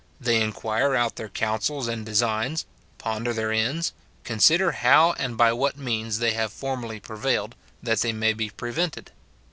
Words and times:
They 0.19 0.41
inquire 0.41 0.95
out 0.95 1.15
their 1.17 1.29
counsels 1.29 1.87
and 1.87 2.03
designs, 2.03 2.65
pon 2.97 3.23
der 3.23 3.33
their 3.33 3.51
ends, 3.51 3.93
consider 4.23 4.71
how 4.71 5.11
and 5.19 5.37
by 5.37 5.53
what 5.53 5.77
means 5.77 6.17
they 6.17 6.31
have 6.31 6.51
formerly 6.51 6.99
prevailed, 6.99 7.53
that 7.83 7.99
they 7.99 8.11
may 8.11 8.33
be 8.33 8.49
prevented. 8.49 9.11